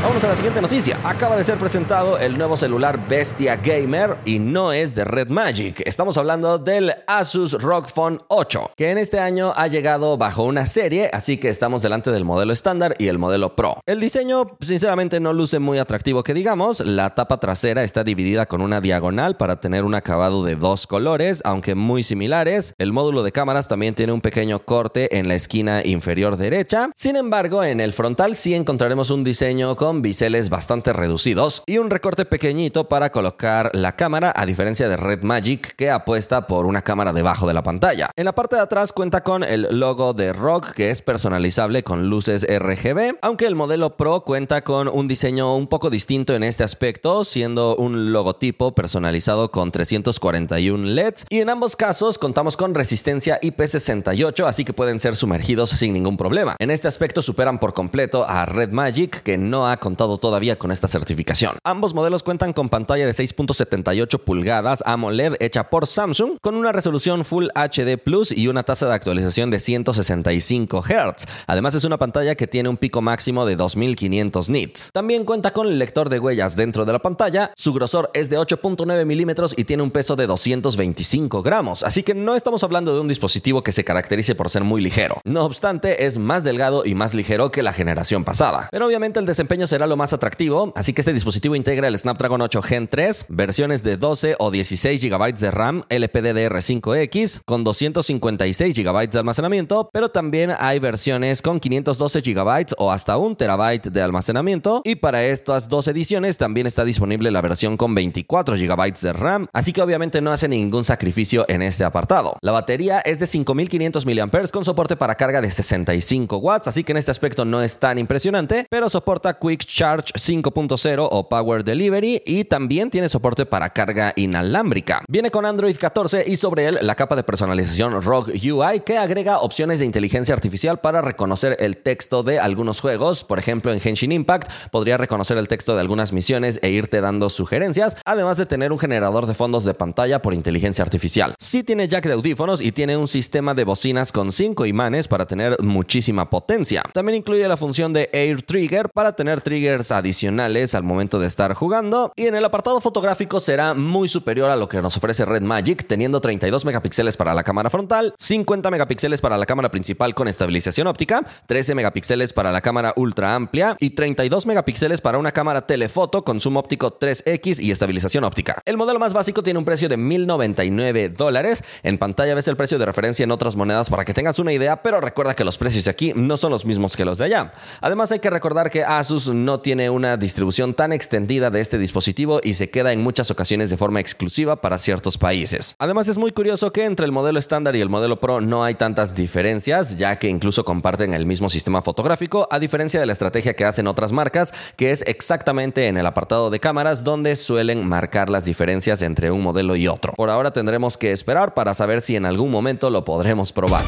Vamos 0.00 0.22
a 0.22 0.28
la 0.28 0.36
siguiente 0.36 0.62
noticia. 0.62 0.96
Acaba 1.02 1.36
de 1.36 1.42
ser 1.42 1.58
presentado 1.58 2.18
el 2.18 2.38
nuevo 2.38 2.56
celular 2.56 3.08
Bestia 3.08 3.56
Gamer 3.56 4.16
y 4.24 4.38
no 4.38 4.72
es 4.72 4.94
de 4.94 5.04
Red 5.04 5.28
Magic. 5.28 5.82
Estamos 5.84 6.16
hablando 6.16 6.56
del 6.56 6.94
Asus 7.08 7.60
ROG 7.60 7.90
Phone 7.90 8.20
8, 8.28 8.70
que 8.76 8.92
en 8.92 8.98
este 8.98 9.18
año 9.18 9.52
ha 9.56 9.66
llegado 9.66 10.16
bajo 10.16 10.44
una 10.44 10.66
serie, 10.66 11.10
así 11.12 11.36
que 11.38 11.48
estamos 11.48 11.82
delante 11.82 12.12
del 12.12 12.24
modelo 12.24 12.52
estándar 12.52 12.94
y 12.98 13.08
el 13.08 13.18
modelo 13.18 13.56
Pro. 13.56 13.80
El 13.86 13.98
diseño, 13.98 14.46
sinceramente, 14.60 15.18
no 15.18 15.32
luce 15.32 15.58
muy 15.58 15.78
atractivo 15.78 16.22
que 16.22 16.32
digamos. 16.32 16.78
La 16.78 17.16
tapa 17.16 17.40
trasera 17.40 17.82
está 17.82 18.04
dividida 18.04 18.46
con 18.46 18.60
una 18.60 18.80
diagonal 18.80 19.36
para 19.36 19.58
tener 19.58 19.82
un 19.82 19.96
acabado 19.96 20.44
de 20.44 20.54
dos 20.54 20.86
colores, 20.86 21.42
aunque 21.44 21.74
muy 21.74 22.04
similares. 22.04 22.72
El 22.78 22.92
módulo 22.92 23.24
de 23.24 23.32
cámaras 23.32 23.66
también 23.66 23.96
tiene 23.96 24.12
un 24.12 24.20
pequeño 24.20 24.60
corte 24.60 25.18
en 25.18 25.26
la 25.26 25.34
esquina 25.34 25.84
inferior 25.84 26.36
derecha. 26.36 26.90
Sin 26.94 27.16
embargo, 27.16 27.64
en 27.64 27.80
el 27.80 27.92
frontal 27.92 28.36
sí 28.36 28.54
encontraremos 28.54 29.10
un 29.10 29.24
diseño 29.24 29.74
con 29.74 29.87
biseles 29.96 30.50
bastante 30.50 30.92
reducidos 30.92 31.62
y 31.66 31.78
un 31.78 31.90
recorte 31.90 32.24
pequeñito 32.24 32.88
para 32.88 33.10
colocar 33.10 33.70
la 33.74 33.96
cámara, 33.96 34.32
a 34.34 34.46
diferencia 34.46 34.88
de 34.88 34.96
Red 34.96 35.22
Magic 35.22 35.74
que 35.76 35.90
apuesta 35.90 36.46
por 36.46 36.66
una 36.66 36.82
cámara 36.82 37.12
debajo 37.12 37.46
de 37.46 37.54
la 37.54 37.62
pantalla. 37.62 38.10
En 38.16 38.24
la 38.26 38.34
parte 38.34 38.56
de 38.56 38.62
atrás 38.62 38.92
cuenta 38.92 39.22
con 39.22 39.42
el 39.42 39.66
logo 39.78 40.12
de 40.12 40.32
ROG 40.32 40.72
que 40.74 40.90
es 40.90 41.02
personalizable 41.02 41.82
con 41.82 42.08
luces 42.08 42.46
RGB, 42.48 43.16
aunque 43.22 43.46
el 43.46 43.54
modelo 43.54 43.96
Pro 43.96 44.22
cuenta 44.22 44.62
con 44.62 44.88
un 44.88 45.08
diseño 45.08 45.56
un 45.56 45.66
poco 45.66 45.90
distinto 45.90 46.34
en 46.34 46.42
este 46.42 46.64
aspecto, 46.64 47.24
siendo 47.24 47.76
un 47.76 48.12
logotipo 48.12 48.74
personalizado 48.74 49.50
con 49.50 49.72
341 49.72 50.84
LEDs 50.84 51.24
y 51.30 51.38
en 51.38 51.50
ambos 51.50 51.76
casos 51.76 52.18
contamos 52.18 52.56
con 52.56 52.74
resistencia 52.74 53.40
IP68, 53.40 54.46
así 54.46 54.64
que 54.64 54.72
pueden 54.72 55.00
ser 55.00 55.16
sumergidos 55.16 55.70
sin 55.70 55.94
ningún 55.94 56.16
problema. 56.16 56.56
En 56.58 56.70
este 56.70 56.88
aspecto 56.88 57.22
superan 57.22 57.58
por 57.58 57.74
completo 57.74 58.24
a 58.28 58.46
Red 58.46 58.72
Magic 58.72 59.22
que 59.22 59.38
no 59.38 59.68
ha 59.68 59.77
contado 59.78 60.18
todavía 60.18 60.58
con 60.58 60.70
esta 60.70 60.88
certificación. 60.88 61.56
Ambos 61.64 61.94
modelos 61.94 62.22
cuentan 62.22 62.52
con 62.52 62.68
pantalla 62.68 63.06
de 63.06 63.12
6.78 63.12 64.18
pulgadas 64.20 64.82
AMOLED 64.86 65.34
hecha 65.40 65.70
por 65.70 65.86
Samsung 65.86 66.38
con 66.40 66.54
una 66.54 66.72
resolución 66.72 67.24
Full 67.24 67.48
HD 67.54 67.98
Plus 67.98 68.32
y 68.32 68.48
una 68.48 68.62
tasa 68.62 68.86
de 68.86 68.94
actualización 68.94 69.50
de 69.50 69.58
165 69.60 70.82
Hz. 70.82 71.26
Además 71.46 71.74
es 71.74 71.84
una 71.84 71.98
pantalla 71.98 72.34
que 72.34 72.46
tiene 72.46 72.68
un 72.68 72.76
pico 72.76 73.00
máximo 73.02 73.46
de 73.46 73.56
2500 73.56 74.50
nits. 74.50 74.90
También 74.92 75.24
cuenta 75.24 75.52
con 75.52 75.66
el 75.66 75.78
lector 75.78 76.08
de 76.08 76.18
huellas 76.18 76.56
dentro 76.56 76.84
de 76.84 76.92
la 76.92 76.98
pantalla. 76.98 77.52
Su 77.56 77.72
grosor 77.72 78.10
es 78.14 78.30
de 78.30 78.38
8.9 78.38 79.04
milímetros 79.04 79.54
y 79.56 79.64
tiene 79.64 79.82
un 79.82 79.90
peso 79.90 80.16
de 80.16 80.26
225 80.26 81.42
gramos, 81.42 81.82
así 81.82 82.02
que 82.02 82.14
no 82.14 82.34
estamos 82.34 82.64
hablando 82.64 82.94
de 82.94 83.00
un 83.00 83.08
dispositivo 83.08 83.62
que 83.62 83.72
se 83.72 83.84
caracterice 83.84 84.34
por 84.34 84.50
ser 84.50 84.64
muy 84.64 84.80
ligero. 84.80 85.20
No 85.24 85.44
obstante, 85.44 86.06
es 86.06 86.18
más 86.18 86.44
delgado 86.44 86.84
y 86.84 86.94
más 86.94 87.14
ligero 87.14 87.50
que 87.50 87.62
la 87.62 87.72
generación 87.72 88.24
pasada. 88.24 88.68
Pero 88.70 88.86
obviamente 88.86 89.20
el 89.20 89.26
desempeño 89.26 89.66
será 89.68 89.86
lo 89.86 89.96
más 89.96 90.12
atractivo, 90.12 90.72
así 90.74 90.92
que 90.92 91.02
este 91.02 91.12
dispositivo 91.12 91.54
integra 91.54 91.86
el 91.86 91.96
Snapdragon 91.96 92.40
8 92.40 92.62
Gen 92.62 92.88
3, 92.88 93.26
versiones 93.28 93.82
de 93.84 93.96
12 93.96 94.36
o 94.38 94.50
16 94.50 95.00
GB 95.00 95.34
de 95.34 95.50
RAM 95.50 95.82
LPDDR5X 95.88 97.42
con 97.44 97.62
256 97.62 98.74
GB 98.74 99.10
de 99.10 99.18
almacenamiento, 99.18 99.90
pero 99.92 100.08
también 100.08 100.52
hay 100.58 100.78
versiones 100.78 101.42
con 101.42 101.60
512 101.60 102.20
GB 102.20 102.74
o 102.78 102.90
hasta 102.90 103.16
1 103.16 103.36
TB 103.36 103.90
de 103.92 104.02
almacenamiento 104.02 104.82
y 104.84 104.96
para 104.96 105.24
estas 105.24 105.68
dos 105.68 105.86
ediciones 105.88 106.38
también 106.38 106.66
está 106.66 106.84
disponible 106.84 107.30
la 107.30 107.40
versión 107.40 107.76
con 107.76 107.94
24 107.94 108.56
GB 108.56 108.92
de 109.00 109.12
RAM, 109.12 109.46
así 109.52 109.72
que 109.72 109.82
obviamente 109.82 110.20
no 110.20 110.32
hace 110.32 110.48
ningún 110.48 110.84
sacrificio 110.84 111.44
en 111.48 111.62
este 111.62 111.84
apartado. 111.84 112.36
La 112.40 112.52
batería 112.52 113.00
es 113.00 113.20
de 113.20 113.26
5500 113.26 114.06
mAh 114.06 114.48
con 114.52 114.64
soporte 114.64 114.96
para 114.96 115.14
carga 115.14 115.40
de 115.40 115.50
65 115.50 116.38
watts, 116.38 116.68
así 116.68 116.84
que 116.84 116.92
en 116.92 116.98
este 116.98 117.10
aspecto 117.10 117.44
no 117.44 117.62
es 117.62 117.78
tan 117.78 117.98
impresionante, 117.98 118.66
pero 118.70 118.88
soporta 118.88 119.38
Quick 119.38 119.57
Charge 119.58 120.12
5.0 120.14 121.08
o 121.10 121.28
Power 121.28 121.64
Delivery 121.64 122.22
y 122.24 122.44
también 122.44 122.90
tiene 122.90 123.08
soporte 123.08 123.46
para 123.46 123.70
carga 123.70 124.12
inalámbrica. 124.16 125.02
Viene 125.08 125.30
con 125.30 125.46
Android 125.46 125.76
14 125.76 126.24
y 126.26 126.36
sobre 126.36 126.66
él 126.66 126.78
la 126.82 126.94
capa 126.94 127.16
de 127.16 127.22
personalización 127.22 128.00
ROG 128.02 128.28
UI 128.28 128.80
que 128.84 128.98
agrega 128.98 129.38
opciones 129.38 129.78
de 129.78 129.86
inteligencia 129.86 130.34
artificial 130.34 130.80
para 130.80 131.02
reconocer 131.02 131.56
el 131.60 131.76
texto 131.78 132.22
de 132.22 132.38
algunos 132.38 132.80
juegos. 132.80 133.24
Por 133.24 133.38
ejemplo, 133.38 133.72
en 133.72 133.80
Genshin 133.80 134.12
Impact 134.12 134.50
podría 134.70 134.96
reconocer 134.96 135.38
el 135.38 135.48
texto 135.48 135.74
de 135.74 135.80
algunas 135.80 136.12
misiones 136.12 136.58
e 136.62 136.70
irte 136.70 137.00
dando 137.00 137.28
sugerencias, 137.28 137.96
además 138.04 138.36
de 138.36 138.46
tener 138.46 138.72
un 138.72 138.78
generador 138.78 139.26
de 139.26 139.34
fondos 139.34 139.64
de 139.64 139.74
pantalla 139.74 140.22
por 140.22 140.34
inteligencia 140.34 140.82
artificial. 140.82 141.34
Sí 141.38 141.62
tiene 141.62 141.88
jack 141.88 142.06
de 142.06 142.12
audífonos 142.12 142.60
y 142.60 142.72
tiene 142.72 142.96
un 142.96 143.08
sistema 143.08 143.54
de 143.54 143.64
bocinas 143.64 144.12
con 144.12 144.32
5 144.32 144.66
imanes 144.66 145.08
para 145.08 145.26
tener 145.26 145.56
muchísima 145.62 146.30
potencia. 146.30 146.82
También 146.92 147.16
incluye 147.16 147.46
la 147.48 147.56
función 147.56 147.92
de 147.92 148.08
Air 148.12 148.42
Trigger 148.42 148.88
para 148.90 149.14
tener 149.14 149.40
triggers 149.48 149.92
adicionales 149.92 150.74
al 150.74 150.82
momento 150.82 151.18
de 151.18 151.26
estar 151.26 151.54
jugando. 151.54 152.12
Y 152.16 152.26
en 152.26 152.34
el 152.34 152.44
apartado 152.44 152.82
fotográfico 152.82 153.40
será 153.40 153.72
muy 153.72 154.06
superior 154.06 154.50
a 154.50 154.56
lo 154.56 154.68
que 154.68 154.82
nos 154.82 154.94
ofrece 154.98 155.24
Red 155.24 155.40
Magic, 155.40 155.86
teniendo 155.86 156.20
32 156.20 156.66
megapíxeles 156.66 157.16
para 157.16 157.32
la 157.32 157.42
cámara 157.44 157.70
frontal, 157.70 158.14
50 158.18 158.70
megapíxeles 158.70 159.22
para 159.22 159.38
la 159.38 159.46
cámara 159.46 159.70
principal 159.70 160.14
con 160.14 160.28
estabilización 160.28 160.86
óptica, 160.86 161.24
13 161.46 161.74
megapíxeles 161.74 162.34
para 162.34 162.52
la 162.52 162.60
cámara 162.60 162.92
ultra 162.96 163.34
amplia 163.34 163.74
y 163.80 163.90
32 163.90 164.44
megapíxeles 164.44 165.00
para 165.00 165.16
una 165.16 165.32
cámara 165.32 165.66
telefoto 165.66 166.24
con 166.24 166.40
zoom 166.40 166.58
óptico 166.58 166.98
3X 166.98 167.62
y 167.62 167.70
estabilización 167.70 168.24
óptica. 168.24 168.60
El 168.66 168.76
modelo 168.76 168.98
más 168.98 169.14
básico 169.14 169.42
tiene 169.42 169.58
un 169.58 169.64
precio 169.64 169.88
de 169.88 169.96
1.099 169.96 171.14
dólares. 171.14 171.64
En 171.82 171.96
pantalla 171.96 172.34
ves 172.34 172.48
el 172.48 172.58
precio 172.58 172.78
de 172.78 172.84
referencia 172.84 173.24
en 173.24 173.30
otras 173.30 173.56
monedas 173.56 173.88
para 173.88 174.04
que 174.04 174.12
tengas 174.12 174.38
una 174.40 174.52
idea, 174.52 174.82
pero 174.82 175.00
recuerda 175.00 175.34
que 175.34 175.44
los 175.44 175.56
precios 175.56 175.86
de 175.86 175.90
aquí 175.90 176.12
no 176.14 176.36
son 176.36 176.50
los 176.50 176.66
mismos 176.66 176.98
que 176.98 177.06
los 177.06 177.16
de 177.16 177.24
allá. 177.24 177.52
Además 177.80 178.12
hay 178.12 178.18
que 178.18 178.28
recordar 178.28 178.70
que 178.70 178.84
Asus 178.84 179.37
no 179.44 179.60
tiene 179.60 179.90
una 179.90 180.16
distribución 180.16 180.74
tan 180.74 180.92
extendida 180.92 181.50
de 181.50 181.60
este 181.60 181.78
dispositivo 181.78 182.40
y 182.42 182.54
se 182.54 182.70
queda 182.70 182.92
en 182.92 183.02
muchas 183.02 183.30
ocasiones 183.30 183.70
de 183.70 183.76
forma 183.76 184.00
exclusiva 184.00 184.60
para 184.60 184.78
ciertos 184.78 185.18
países. 185.18 185.74
Además 185.78 186.08
es 186.08 186.18
muy 186.18 186.32
curioso 186.32 186.72
que 186.72 186.84
entre 186.84 187.06
el 187.06 187.12
modelo 187.12 187.38
estándar 187.38 187.76
y 187.76 187.80
el 187.80 187.88
modelo 187.88 188.20
Pro 188.20 188.40
no 188.40 188.64
hay 188.64 188.74
tantas 188.74 189.14
diferencias, 189.14 189.96
ya 189.96 190.18
que 190.18 190.28
incluso 190.28 190.64
comparten 190.64 191.14
el 191.14 191.26
mismo 191.26 191.48
sistema 191.48 191.82
fotográfico, 191.82 192.48
a 192.50 192.58
diferencia 192.58 193.00
de 193.00 193.06
la 193.06 193.12
estrategia 193.12 193.54
que 193.54 193.64
hacen 193.64 193.86
otras 193.86 194.12
marcas, 194.12 194.52
que 194.76 194.90
es 194.90 195.02
exactamente 195.06 195.86
en 195.86 195.96
el 195.96 196.06
apartado 196.06 196.50
de 196.50 196.60
cámaras 196.60 197.04
donde 197.04 197.36
suelen 197.36 197.86
marcar 197.86 198.30
las 198.30 198.44
diferencias 198.44 199.02
entre 199.02 199.30
un 199.30 199.42
modelo 199.42 199.76
y 199.76 199.88
otro. 199.88 200.12
Por 200.14 200.30
ahora 200.30 200.52
tendremos 200.52 200.96
que 200.96 201.12
esperar 201.12 201.54
para 201.54 201.74
saber 201.74 202.00
si 202.00 202.16
en 202.16 202.26
algún 202.26 202.50
momento 202.50 202.90
lo 202.90 203.04
podremos 203.04 203.52
probar. 203.52 203.84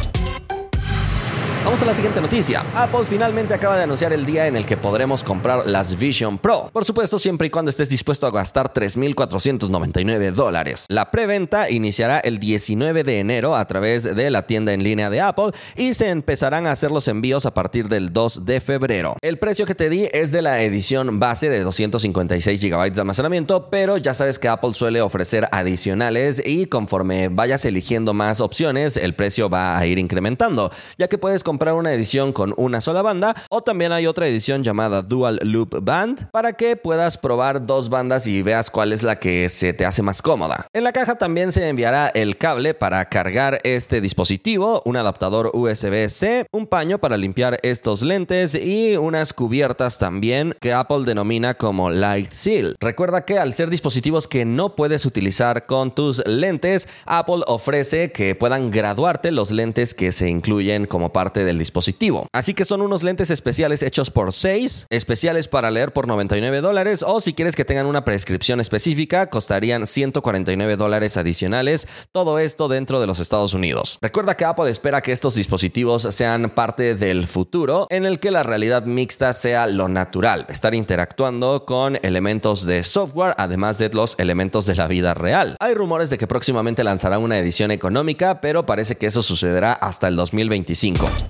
Vamos 1.63 1.83
a 1.83 1.87
la 1.87 1.93
siguiente 1.93 2.23
noticia. 2.23 2.65
Apple 2.75 3.05
finalmente 3.05 3.53
acaba 3.53 3.77
de 3.77 3.83
anunciar 3.83 4.15
el 4.15 4.25
día 4.25 4.47
en 4.47 4.57
el 4.57 4.65
que 4.65 4.79
podremos 4.79 5.23
comprar 5.23 5.67
las 5.67 5.99
Vision 5.99 6.39
Pro. 6.39 6.71
Por 6.73 6.87
supuesto, 6.87 7.19
siempre 7.19 7.49
y 7.49 7.51
cuando 7.51 7.69
estés 7.69 7.91
dispuesto 7.91 8.27
a 8.27 8.31
gastar 8.31 8.73
3.499 8.73 10.33
dólares. 10.33 10.87
La 10.89 11.11
preventa 11.11 11.69
iniciará 11.69 12.19
el 12.19 12.39
19 12.39 13.05
de 13.05 13.21
enero 13.21 13.57
a 13.57 13.67
través 13.67 14.05
de 14.05 14.31
la 14.31 14.47
tienda 14.47 14.73
en 14.73 14.83
línea 14.83 15.11
de 15.11 15.21
Apple 15.21 15.51
y 15.77 15.93
se 15.93 16.09
empezarán 16.09 16.67
a 16.67 16.71
hacer 16.71 16.91
los 16.91 17.09
envíos 17.09 17.45
a 17.45 17.53
partir 17.53 17.89
del 17.89 18.11
2 18.11 18.47
de 18.47 18.61
febrero. 18.63 19.17
El 19.21 19.39
precio 19.39 19.67
que 19.67 19.75
te 19.75 19.91
di 19.91 20.09
es 20.13 20.33
de 20.33 20.41
la 20.41 20.63
edición 20.63 21.21
base 21.21 21.51
de 21.51 21.61
256 21.61 22.59
GB 22.59 22.91
de 22.91 23.01
almacenamiento, 23.03 23.69
pero 23.69 23.99
ya 23.99 24.15
sabes 24.15 24.39
que 24.39 24.49
Apple 24.49 24.73
suele 24.73 25.03
ofrecer 25.03 25.47
adicionales 25.53 26.43
y 26.43 26.67
conforme 26.67 27.29
vayas 27.29 27.67
eligiendo 27.67 28.15
más 28.15 28.41
opciones, 28.41 28.97
el 28.97 29.15
precio 29.15 29.51
va 29.51 29.77
a 29.77 29.85
ir 29.85 29.99
incrementando, 29.99 30.73
ya 30.97 31.07
que 31.07 31.19
puedes 31.19 31.45
comprar 31.51 31.75
una 31.75 31.93
edición 31.93 32.33
con 32.33 32.55
una 32.57 32.81
sola 32.81 33.03
banda 33.03 33.35
o 33.51 33.61
también 33.61 33.91
hay 33.91 34.07
otra 34.07 34.29
edición 34.29 34.63
llamada 34.63 35.03
Dual 35.03 35.41
Loop 35.43 35.83
Band 35.83 36.31
para 36.31 36.53
que 36.53 36.77
puedas 36.77 37.19
probar 37.19 37.67
dos 37.67 37.89
bandas 37.89 38.29
y 38.29 38.41
veas 38.43 38.71
cuál 38.71 38.93
es 38.93 39.03
la 39.03 39.19
que 39.19 39.49
se 39.49 39.73
te 39.73 39.85
hace 39.85 40.01
más 40.01 40.23
cómoda. 40.23 40.69
En 40.73 40.85
la 40.85 40.93
caja 40.93 41.19
también 41.19 41.51
se 41.51 41.69
enviará 41.69 42.07
el 42.07 42.37
cable 42.37 42.73
para 42.73 43.05
cargar 43.07 43.59
este 43.65 44.01
dispositivo, 44.01 44.81
un 44.85 44.97
adaptador 44.97 45.51
USB-C, 45.53 46.47
un 46.53 46.69
paño 46.69 46.99
para 46.99 47.17
limpiar 47.17 47.59
estos 47.65 48.03
lentes 48.03 48.55
y 48.55 48.97
unas 48.97 49.33
cubiertas 49.33 49.99
también 49.99 50.55
que 50.61 50.73
Apple 50.73 51.03
denomina 51.05 51.55
como 51.55 51.91
Light 51.91 52.31
Seal. 52.31 52.77
Recuerda 52.79 53.25
que 53.25 53.41
al 53.41 53.55
ser 53.55 53.71
dispositivos 53.71 54.29
que 54.29 54.45
no 54.45 54.77
puedes 54.77 55.05
utilizar 55.05 55.67
con 55.67 55.93
tus 55.93 56.25
lentes, 56.29 56.87
Apple 57.07 57.43
ofrece 57.49 58.13
que 58.13 58.37
puedan 58.37 58.71
graduarte 58.71 59.33
los 59.33 59.51
lentes 59.51 59.95
que 59.95 60.13
se 60.13 60.29
incluyen 60.29 60.87
como 60.87 61.13
parte 61.13 61.40
del 61.45 61.59
dispositivo. 61.59 62.27
Así 62.33 62.55
que 62.55 62.65
son 62.65 62.83
unos 62.83 63.03
lentes 63.03 63.31
especiales 63.31 63.83
hechos 63.83 64.11
por 64.11 64.33
6, 64.33 64.87
especiales 64.91 65.49
para 65.49 65.71
leer 65.71 65.93
por 65.93 66.07
99 66.07 66.61
dólares 66.61 67.05
o 67.07 67.21
si 67.21 67.35
quieres 67.35 67.57
que 67.57 67.65
tengan 67.65 67.87
una 67.87 68.05
prescripción 68.05 68.61
específica 68.61 69.29
costarían 69.29 69.87
149 69.87 70.77
dólares 70.77 71.17
adicionales, 71.17 71.89
todo 72.13 72.39
esto 72.39 72.69
dentro 72.69 73.01
de 73.01 73.07
los 73.07 73.21
Estados 73.21 73.55
Unidos. 73.55 73.99
Recuerda 74.01 74.37
que 74.37 74.45
Apple 74.45 74.71
espera 74.71 75.01
que 75.01 75.13
estos 75.13 75.35
dispositivos 75.35 76.03
sean 76.11 76.51
parte 76.51 76.95
del 76.95 77.27
futuro 77.27 77.87
en 77.91 78.07
el 78.07 78.19
que 78.19 78.31
la 78.31 78.43
realidad 78.43 78.85
mixta 78.85 79.33
sea 79.33 79.67
lo 79.67 79.89
natural, 79.89 80.47
estar 80.49 80.75
interactuando 80.75 81.65
con 81.65 81.99
elementos 82.03 82.67
de 82.67 82.83
software 82.83 83.35
además 83.39 83.79
de 83.79 83.91
los 83.91 84.15
elementos 84.19 84.67
de 84.67 84.77
la 84.77 84.87
vida 84.87 85.15
real. 85.15 85.57
Hay 85.61 85.75
rumores 85.75 86.11
de 86.11 86.19
que 86.19 86.27
próximamente 86.27 86.85
lanzará 86.85 87.19
una 87.19 87.39
edición 87.39 87.71
económica, 87.71 88.41
pero 88.41 88.67
parece 88.67 88.97
que 88.97 89.07
eso 89.07 89.23
sucederá 89.23 89.73
hasta 89.73 90.09
el 90.09 90.17
2025. 90.17 91.30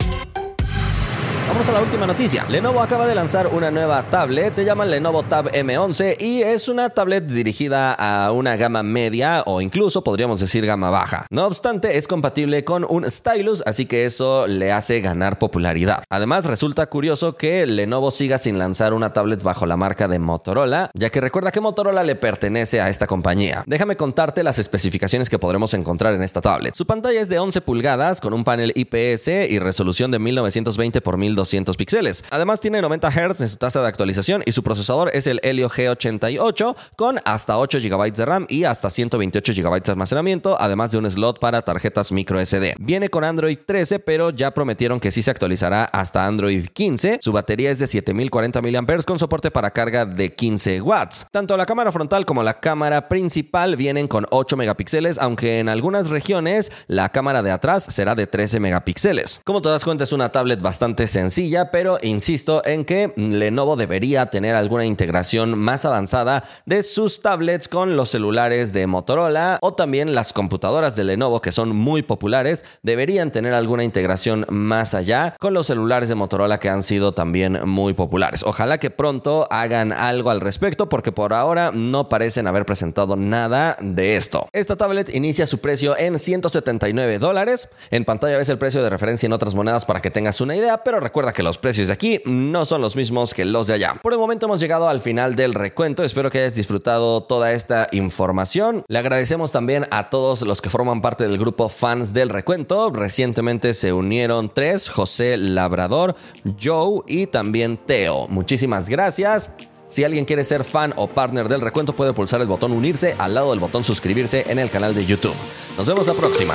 Vamos 1.61 1.77
a 1.77 1.79
la 1.79 1.85
última 1.85 2.07
noticia. 2.07 2.47
Lenovo 2.49 2.81
acaba 2.81 3.07
de 3.07 3.15
lanzar 3.15 3.49
una 3.49 3.71
nueva 3.71 4.03
tablet, 4.05 4.55
se 4.55 4.65
llama 4.65 4.87
Lenovo 4.87 5.25
Tab 5.25 5.51
M11 5.53 6.17
y 6.19 6.41
es 6.41 6.71
una 6.71 6.89
tablet 6.89 7.27
dirigida 7.27 7.93
a 7.93 8.33
una 8.33 8.57
gama 8.57 8.83
media 8.83 9.43
o 9.45 9.61
incluso 9.61 10.03
podríamos 10.03 10.41
decir 10.41 10.65
gama 10.65 10.89
baja. 10.89 11.27
No 11.29 11.45
obstante, 11.45 11.99
es 11.99 12.09
compatible 12.09 12.65
con 12.65 12.87
un 12.89 13.05
stylus, 13.11 13.63
así 13.67 13.85
que 13.85 14.07
eso 14.07 14.47
le 14.47 14.73
hace 14.73 15.03
ganar 15.03 15.39
popularidad. 15.39 16.03
Además, 16.09 16.47
resulta 16.47 16.87
curioso 16.87 17.37
que 17.37 17.67
Lenovo 17.67 18.11
siga 18.11 18.39
sin 18.39 18.59
lanzar 18.59 18.95
una 18.95 19.13
tablet 19.13 19.43
bajo 19.43 19.67
la 19.67 19.77
marca 19.77 20.09
de 20.09 20.19
Motorola, 20.19 20.91
ya 20.95 21.11
que 21.11 21.21
recuerda 21.21 21.53
que 21.53 21.61
Motorola 21.61 22.03
le 22.05 22.15
pertenece 22.15 22.81
a 22.81 22.89
esta 22.89 23.07
compañía. 23.07 23.65
Déjame 23.67 23.99
contarte 23.99 24.43
las 24.43 24.59
especificaciones 24.59 25.29
que 25.29 25.39
podremos 25.39 25.75
encontrar 25.75 26.15
en 26.15 26.23
esta 26.23 26.41
tablet. 26.41 26.75
Su 26.75 26.87
pantalla 26.87 27.21
es 27.21 27.29
de 27.29 27.39
11 27.39 27.61
pulgadas 27.61 28.23
con 28.23 28.33
un 28.33 28.45
panel 28.45 28.73
IPS 28.75 29.29
y 29.51 29.59
resolución 29.59 30.11
de 30.11 30.19
1920 30.19 31.01
x 31.01 31.19
1200 31.19 31.50
200 31.51 31.77
píxeles. 31.77 32.25
Además 32.31 32.61
tiene 32.61 32.81
90 32.81 33.11
Hz 33.11 33.41
en 33.41 33.49
su 33.49 33.57
tasa 33.57 33.81
de 33.83 33.89
actualización 33.89 34.43
y 34.47 34.53
su 34.53 34.63
procesador 34.63 35.11
es 35.13 35.27
el 35.27 35.41
Helio 35.43 35.69
G88 35.69 36.77
con 36.97 37.19
hasta 37.25 37.59
8 37.59 37.79
GB 37.83 38.13
de 38.13 38.25
RAM 38.25 38.47
y 38.49 38.65
hasta 38.65 38.89
128 38.89 39.53
GB 39.55 39.83
de 39.83 39.93
almacenamiento, 39.93 40.57
además 40.61 40.93
de 40.93 40.99
un 40.99 41.11
slot 41.11 41.41
para 41.41 41.63
tarjetas 41.63 42.13
micro 42.13 42.45
SD. 42.45 42.77
Viene 42.79 43.09
con 43.09 43.25
Android 43.25 43.59
13, 43.67 43.99
pero 43.99 44.31
ya 44.31 44.53
prometieron 44.53 45.01
que 45.01 45.11
sí 45.11 45.23
se 45.23 45.31
actualizará 45.31 45.85
hasta 45.85 46.25
Android 46.25 46.67
15. 46.73 47.19
Su 47.21 47.33
batería 47.33 47.71
es 47.71 47.81
de 47.81 47.87
7040 47.87 48.63
mAh 48.63 49.03
con 49.05 49.19
soporte 49.19 49.51
para 49.51 49.73
carga 49.73 50.07
de 50.07 50.33
15 50.33 50.81
watts. 50.81 51.27
Tanto 51.33 51.57
la 51.57 51.67
cámara 51.67 51.91
frontal 51.91 52.25
como 52.25 52.43
la 52.43 52.61
cámara 52.61 53.09
principal 53.09 53.75
vienen 53.77 54.07
con 54.07 54.27
8 54.31 54.57
megapíxeles, 54.57 55.19
aunque 55.19 55.59
en 55.59 55.69
algunas 55.69 56.11
regiones 56.11 56.71
la 56.87 57.09
cámara 57.09 57.43
de 57.43 57.51
atrás 57.51 57.85
será 57.85 58.15
de 58.15 58.27
13 58.27 58.61
megapíxeles. 58.61 59.41
Como 59.45 59.61
te 59.61 59.69
das 59.69 59.85
cuenta 59.85 60.05
es 60.05 60.13
una 60.13 60.31
tablet 60.31 60.61
bastante 60.61 61.07
sencilla 61.07 61.40
pero 61.71 61.99
insisto 62.03 62.63
en 62.67 62.85
que 62.85 63.15
Lenovo 63.17 63.77
debería 63.77 64.27
tener 64.27 64.55
alguna 64.55 64.85
integración 64.85 65.59
más 65.59 65.87
avanzada 65.87 66.45
de 66.67 66.83
sus 66.83 67.21
tablets 67.21 67.67
con 67.67 67.97
los 67.97 68.11
celulares 68.11 68.75
de 68.75 68.87
Motorola 68.87 69.59
o 69.63 69.73
también 69.73 70.15
las 70.15 70.35
computadoras 70.35 70.97
de 70.97 71.05
Lenovo 71.05 71.41
que 71.41 71.51
son 71.51 71.75
muy 71.75 72.03
populares 72.03 72.67
deberían 72.83 73.33
tener 73.33 73.55
alguna 73.55 73.85
integración 73.85 74.45
más 74.51 74.93
allá 74.95 75.35
con 75.41 75.55
los 75.55 75.67
celulares 75.67 76.11
de 76.11 76.15
Motorola 76.15 76.61
que 76.61 76.69
han 76.69 76.83
sido 76.83 77.13
también 77.13 77.61
muy 77.67 77.95
populares. 77.95 78.43
Ojalá 78.43 78.77
que 78.77 78.91
pronto 78.91 79.49
hagan 79.51 79.93
algo 79.93 80.31
al 80.31 80.43
respecto 80.43 80.91
porque 80.91 81.11
por 81.11 81.33
ahora 81.33 81.71
no 81.73 82.11
parecen 82.11 82.49
haber 82.49 82.67
presentado 82.67 83.17
nada 83.17 83.79
de 83.81 84.17
esto. 84.17 84.47
Esta 84.53 84.77
tablet 84.77 85.15
inicia 85.15 85.47
su 85.47 85.59
precio 85.59 85.97
en 85.97 86.19
179 86.19 87.19
dólares. 87.19 87.71
En 87.91 88.05
pantalla 88.05 88.37
ves 88.37 88.51
el 88.51 88.59
precio 88.59 88.83
de 88.83 88.91
referencia 88.91 89.27
en 89.27 89.33
otras 89.33 89.55
monedas 89.55 89.87
para 89.87 90.01
que 90.01 90.11
tengas 90.11 90.43
una 90.43 90.55
idea, 90.55 90.85
pero 90.85 91.01
recuerda 91.01 91.30
Que 91.33 91.43
los 91.43 91.59
precios 91.59 91.89
de 91.89 91.93
aquí 91.93 92.21
no 92.25 92.65
son 92.65 92.81
los 92.81 92.97
mismos 92.97 93.35
que 93.35 93.45
los 93.45 93.67
de 93.67 93.75
allá. 93.75 93.95
Por 94.03 94.13
el 94.13 94.19
momento 94.19 94.47
hemos 94.47 94.61
llegado 94.61 94.89
al 94.89 95.01
final 95.01 95.35
del 95.35 95.55
recuento. 95.55 96.03
Espero 96.03 96.31
que 96.31 96.39
hayas 96.39 96.55
disfrutado 96.55 97.23
toda 97.23 97.53
esta 97.53 97.89
información. 97.93 98.85
Le 98.89 98.99
agradecemos 98.99 99.53
también 99.53 99.87
a 99.91 100.11
todos 100.11 100.43
los 100.43 100.61
que 100.61 100.71
forman 100.71 101.01
parte 101.01 101.27
del 101.27 101.39
grupo 101.39 101.69
fans 101.69 102.13
del 102.13 102.31
recuento. 102.31 102.91
Recientemente 102.91 103.75
se 103.75 103.93
unieron 103.93 104.53
tres, 104.53 104.89
José 104.89 105.37
Labrador, 105.37 106.17
Joe 106.61 107.03
y 107.07 107.27
también 107.27 107.77
Teo. 107.77 108.27
Muchísimas 108.29 108.89
gracias. 108.89 109.53
Si 109.91 110.05
alguien 110.05 110.25
quiere 110.25 110.45
ser 110.45 110.65
fan 110.65 110.95
o 110.97 111.09
partner 111.09 111.49
del 111.49 111.61
recuento, 111.61 111.95
puede 111.95 112.13
pulsar 112.13 112.41
el 112.41 112.47
botón 112.47 112.71
unirse 112.71 113.17
al 113.19 113.35
lado 113.35 113.51
del 113.51 113.59
botón 113.59 113.83
suscribirse 113.83 114.45
en 114.49 114.61
el 114.61 114.71
canal 114.71 114.95
de 114.95 115.05
YouTube. 115.05 115.35
Nos 115.77 115.87
vemos 115.87 116.07
la 116.07 116.15
próxima. 116.15 116.55